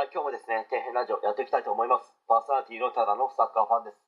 [0.00, 2.08] はい、今日もですね、底辺ラジオやっていきたいと思います。
[2.24, 4.00] パーソナリティのただのサッカーファンです。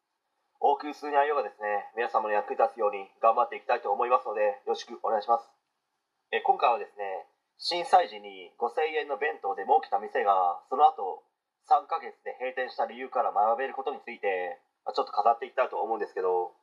[0.57, 5.53] 多く数内容がですね、皆様の役に立つように頑張っていきたいと思いますので、よろしくお願いします。
[6.33, 7.29] え今回はですね、
[7.61, 11.29] 震災時に5000円の弁当で儲けた店が、その後
[11.69, 16.57] 3ヶ月で閉店した理由から学べることについて、まあちょっと語っていきたいと思うんですけど、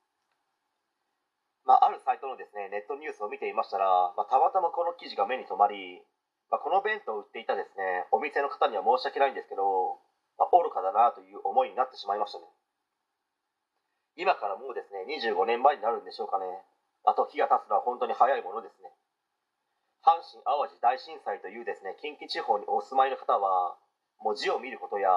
[1.70, 6.02] まあ、あるサイトのですね、ネットニュースを見ていましたら、まあたまたまこの記事が目に留まり、
[6.50, 10.02] まあ、この弁当を売っていたですね、お店の方には申し訳ないんですけど、
[10.38, 12.46] まあ、愚かだなという思いになってしまいましたね。
[14.18, 16.46] 今からもうですね、25年前になるんでしょうかね。
[17.06, 18.92] あと、日が経つのは本当に早いものですね。
[20.04, 23.78] 阪神・淡路大震災というですね、近畿地方にお住まいの方は、
[24.20, 25.12] もう字を見ることや、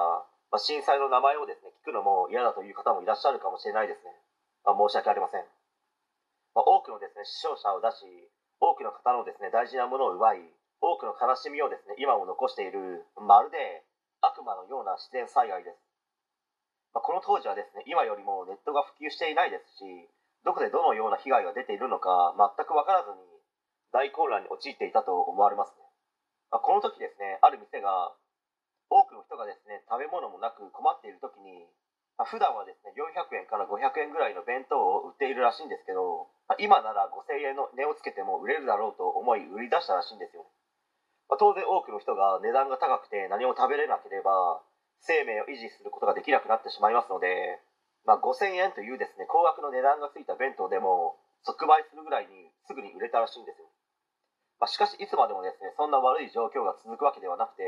[0.51, 4.11] まあ、震災の名前をですね、聞くのも嫌だという方もいらっしゃるかもしれないですね。
[4.63, 5.43] まあ、申し訳ありません。
[6.53, 8.05] まあ、多くのですね、死傷者を出し、
[8.59, 10.39] 多くの方のですね、大事なものを奪い、
[10.83, 13.87] 多くの悲しみをですね今も残しているまるで
[14.19, 15.79] 悪魔のような自然災害です、
[16.91, 19.87] まあ、この当時はですね今よりもネットが普及していないですし
[20.43, 23.23] どこでどのような被害が出ているのか全く分からずに
[23.95, 25.87] 大混乱に陥っていたと思われますね、
[26.51, 28.11] まあ、この時ですねある店が
[28.91, 31.71] 多くの人がですね食べ物もなく困っている時に
[32.17, 40.42] まあ、普段はですね400円から500円ぐらいの弁当を売っているらしいんですけど、まあ、今なら5000円の値をつけても売れるだろうと思い売り出したらしいんですよ。
[41.29, 44.61] まあ、当然多くの人が値段が高くて何も食べれなければ
[45.03, 47.59] 生命を維持することができなくなってしまいますので、
[48.07, 53.67] まあ、5000円というですね高額の値段がついた弁当でも即売するぐらいにすぐに売れたらしいんですよ、
[54.59, 57.63] まあ、しかしいつまでもですねそんな悪い状況が続くわけではなくて、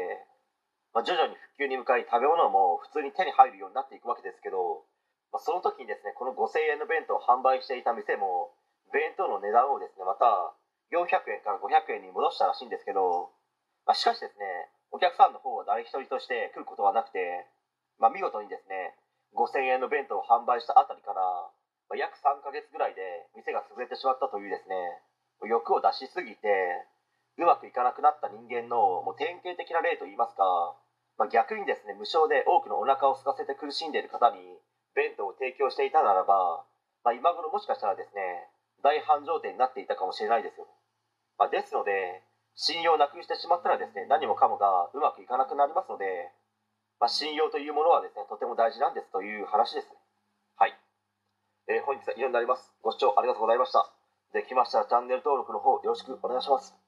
[0.95, 4.88] まあ、徐々に復旧に向かい食べ物も普通に手に入るようになっていくわけですけど、
[5.36, 8.56] まあ、その時にですねこの5000円の弁当を販売していた店も
[8.95, 10.56] 弁当の値段をですねまた
[10.95, 13.34] 400円から500円に戻したらしいんですけど
[13.86, 14.45] まあ、しかしですね、
[14.91, 17.45] お客さんの方は誰一人として来ることはなくて、
[18.02, 18.97] まあ、見事にですね、
[19.38, 21.22] 5000円の弁当を販売したあたりから、
[21.88, 23.01] まあ、約3ヶ月ぐらいで
[23.38, 24.75] 店が潰れてしまったというですね、
[25.45, 26.50] 欲を出しすぎて、
[27.38, 30.74] うまくいかなくなった人間のもう典型的な例といいますか、
[31.18, 34.40] まあ、逆にですね、無償で多くのお腹を空かせて苦しんでいる方に
[34.95, 36.66] 弁当を提供していたならば、
[37.03, 38.50] まあ、今頃もしかしたらですね、
[38.81, 40.68] 大繁盛店になっていたかもしれないですよ。
[41.38, 42.24] まあ、ですので、
[42.56, 46.32] 信用をなくしてしまったらですね何もかもがうまくいかなくなりますので、
[47.00, 49.92] まあ、信用というものはですねとても大事なんですという話です。
[49.92, 50.00] ね
[50.56, 50.74] はい、
[51.68, 52.72] えー、本日は以上になります。
[52.82, 53.92] ご視聴ありがとうございました。
[54.34, 56.76] できましたらチャンネル登録の方よろしくお願いします。